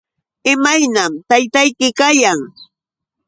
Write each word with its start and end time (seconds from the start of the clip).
¿Imaynaćh 0.53 1.15
taytayki 1.29 1.87
kayan? 1.99 2.39